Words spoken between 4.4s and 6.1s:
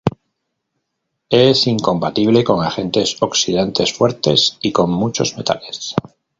y con muchos metales.